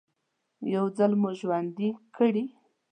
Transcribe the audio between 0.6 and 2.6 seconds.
يو ځل مو ژوندي کړي.